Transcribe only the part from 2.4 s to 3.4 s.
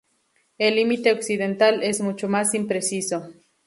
impreciso.